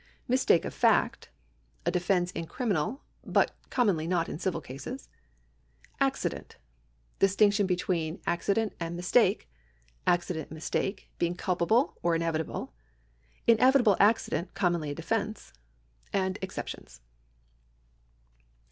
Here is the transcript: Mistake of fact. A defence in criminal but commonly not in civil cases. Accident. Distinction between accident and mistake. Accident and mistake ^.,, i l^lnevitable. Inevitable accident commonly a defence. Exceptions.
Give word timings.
Mistake 0.27 0.65
of 0.65 0.73
fact. 0.73 1.29
A 1.85 1.91
defence 1.91 2.31
in 2.31 2.47
criminal 2.47 3.03
but 3.23 3.51
commonly 3.69 4.07
not 4.07 4.27
in 4.27 4.39
civil 4.39 4.59
cases. 4.59 5.09
Accident. 5.99 6.55
Distinction 7.19 7.67
between 7.67 8.19
accident 8.25 8.73
and 8.79 8.95
mistake. 8.95 9.47
Accident 10.07 10.49
and 10.49 10.55
mistake 10.55 11.07
^.,, 11.19 11.21
i 11.21 12.13
l^lnevitable. 12.17 12.69
Inevitable 13.45 13.95
accident 13.99 14.55
commonly 14.55 14.89
a 14.89 14.95
defence. 14.95 15.53
Exceptions. 16.11 17.01